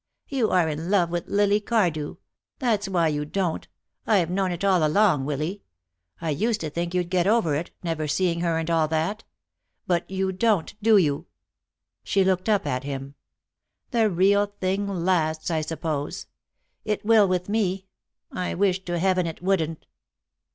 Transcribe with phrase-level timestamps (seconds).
[0.27, 2.15] "You are in love with Lily Cardew.
[2.57, 3.67] That's why you don't
[4.07, 5.61] I've known it all along, Willy.
[6.19, 9.25] I used to think you'd get over it, never seeing her and all that.
[9.85, 11.27] But you don't, do you?"
[12.03, 13.13] She looked up at him.
[13.91, 16.25] "The real thing lasts, I suppose.
[16.83, 17.85] It will with me.
[18.31, 19.85] I wish to heaven it wouldn't."